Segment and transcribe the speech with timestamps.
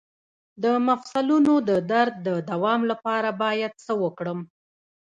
[0.63, 4.39] د مفصلونو د درد د دوام لپاره باید څه وکړم؟